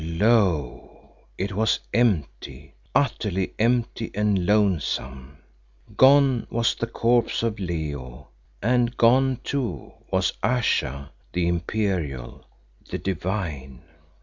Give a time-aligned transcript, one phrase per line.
[0.03, 0.97] Lo!
[1.37, 5.37] it was empty, utterly empty and lonesome.
[5.95, 8.29] Gone was the corpse of Leo,
[8.63, 12.47] and gone too was Ayesha the imperial,
[12.89, 13.83] the divine.